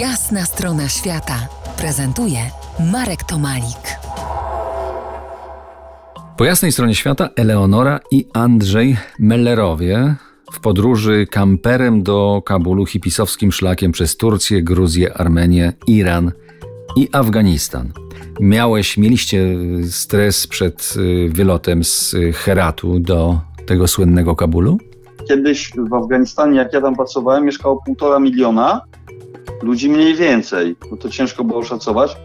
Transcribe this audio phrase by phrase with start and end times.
[0.00, 1.48] Jasna strona świata
[1.78, 2.38] prezentuje
[2.92, 3.98] Marek Tomalik.
[6.36, 10.14] Po jasnej stronie świata Eleonora i Andrzej Mellerowie
[10.52, 16.32] w podróży kamperem do Kabulu hipisowskim szlakiem przez Turcję, Gruzję, Armenię, Iran
[16.96, 17.92] i Afganistan.
[18.40, 19.56] Miałeś, mieliście
[19.90, 24.78] stres przed y, wylotem z Heratu do tego słynnego Kabulu?
[25.28, 28.80] Kiedyś w Afganistanie, jak ja tam pracowałem, mieszkało półtora miliona
[29.62, 30.76] ludzi mniej więcej.
[30.90, 32.16] No to ciężko było szacować.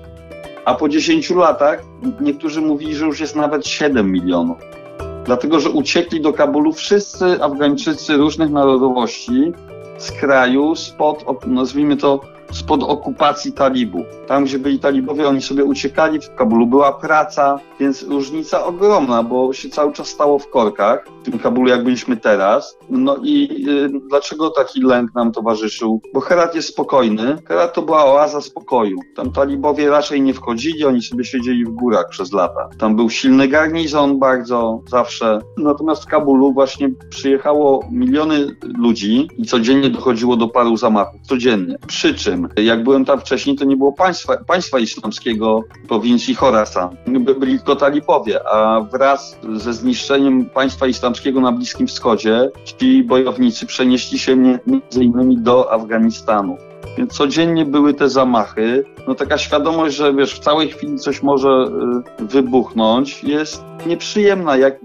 [0.65, 1.83] A po 10 latach
[2.21, 4.57] niektórzy mówili, że już jest nawet 7 milionów.
[5.25, 9.53] Dlatego, że uciekli do Kabulu wszyscy Afgańczycy różnych narodowości
[9.97, 14.05] z kraju spod, nazwijmy to, spod okupacji talibów.
[14.27, 19.53] Tam, gdzie byli talibowie, oni sobie uciekali, w Kabulu była praca, więc różnica ogromna, bo
[19.53, 22.77] się cały czas stało w korkach, w tym Kabulu jak byliśmy teraz.
[22.89, 26.01] No i y, dlaczego taki lęk nam towarzyszył?
[26.13, 27.37] Bo Herat jest spokojny.
[27.47, 28.97] Herat to była oaza spokoju.
[29.15, 32.69] Tam talibowie raczej nie wchodzili, oni sobie siedzieli w górach przez lata.
[32.77, 35.39] Tam był silny garnizon bardzo, zawsze.
[35.57, 41.21] Natomiast w Kabulu właśnie przyjechało miliony ludzi i codziennie dochodziło do paru zamachów.
[41.21, 41.77] Codziennie.
[41.87, 46.95] Przy czym jak byłem tam wcześniej, to nie było państwa, państwa islamskiego prowincji Khorasan.
[47.39, 54.19] Byli tylko talibowie, a wraz ze zniszczeniem państwa islamskiego na Bliskim Wschodzie ci bojownicy przenieśli
[54.19, 56.57] się między innymi do Afganistanu.
[56.97, 58.83] Więc codziennie były te zamachy.
[59.07, 61.49] No taka świadomość, że wiesz, w całej chwili coś może
[62.19, 64.57] y, wybuchnąć, jest nieprzyjemna.
[64.57, 64.79] Jak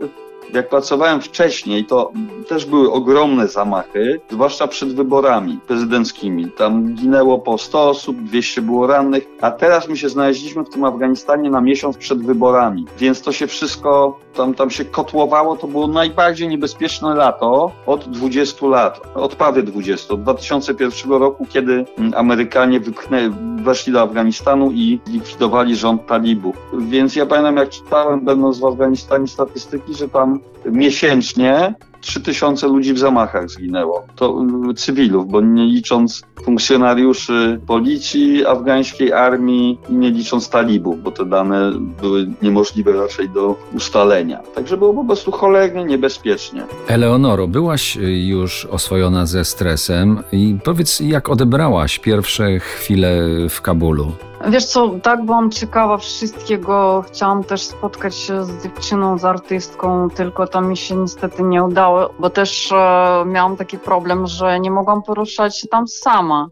[0.54, 2.12] jak pracowałem wcześniej, to
[2.48, 6.50] też były ogromne zamachy, zwłaszcza przed wyborami prezydenckimi.
[6.50, 10.84] Tam ginęło po 100 osób, 200 było rannych, a teraz my się znaleźliśmy w tym
[10.84, 15.56] Afganistanie na miesiąc przed wyborami, więc to się wszystko tam, tam się kotłowało.
[15.56, 21.84] To było najbardziej niebezpieczne lato od 20 lat, od prawie 20, od 2001 roku, kiedy
[22.14, 23.30] Amerykanie wypchnęli,
[23.66, 26.56] weszli do Afganistanu i likwidowali rząd talibów.
[26.78, 31.74] Więc ja pamiętam, jak czytałem, będąc w Afganistanie, statystyki, że tam miesięcznie
[32.06, 34.06] 3000 ludzi w zamachach zginęło.
[34.16, 41.10] To y, cywilów, bo nie licząc funkcjonariuszy policji, afgańskiej armii i nie licząc talibów, bo
[41.10, 44.38] te dane były niemożliwe raczej do ustalenia.
[44.54, 46.62] Także było po prostu cholernie niebezpiecznie.
[46.88, 54.12] Eleonoro, byłaś już oswojona ze stresem i powiedz, jak odebrałaś pierwsze chwile w Kabulu?
[54.44, 57.04] Wiesz co, tak byłam ciekawa wszystkiego.
[57.08, 62.10] Chciałam też spotkać się z dziewczyną, z artystką, tylko to mi się niestety nie udało,
[62.18, 66.48] bo też e, miałam taki problem, że nie mogłam poruszać się tam sama.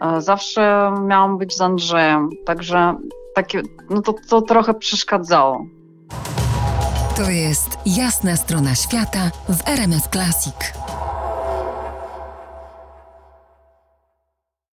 [0.00, 2.96] E, zawsze miałam być z Andrzejem, także
[3.34, 5.66] takie, no to, to trochę przeszkadzało.
[7.16, 10.85] To jest jasna strona świata w RMS Classic.